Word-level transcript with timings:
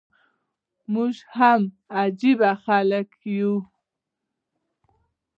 موږ 0.93 1.15
هم 1.35 1.61
عجبه 1.99 2.51
خلک 2.65 3.09
يو. 3.37 3.53